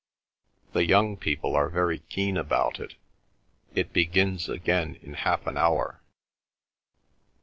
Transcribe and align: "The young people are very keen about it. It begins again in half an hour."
"The 0.73 0.83
young 0.83 1.15
people 1.15 1.55
are 1.55 1.69
very 1.69 1.99
keen 1.99 2.35
about 2.35 2.79
it. 2.79 2.95
It 3.75 3.93
begins 3.93 4.49
again 4.49 4.95
in 5.03 5.13
half 5.13 5.45
an 5.45 5.57
hour." 5.59 6.01